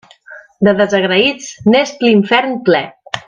De 0.67 0.73
desagraïts, 0.79 1.51
n'és 1.75 1.93
l'infern 2.05 2.57
ple. 2.71 2.81